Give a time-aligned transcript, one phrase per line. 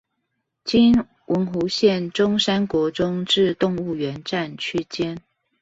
[0.63, 5.21] 今文湖線中山國中至動物園站區間